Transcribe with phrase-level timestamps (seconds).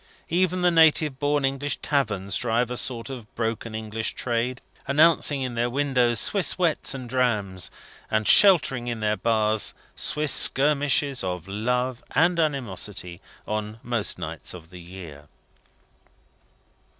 [0.29, 5.53] Even the native born English taverns drive a sort of broken English trade; announcing in
[5.53, 7.69] their windows Swiss whets and drams,
[8.09, 14.63] and sheltering in their bars Swiss skirmishes of love and animosity on most nights in
[14.71, 15.27] the year.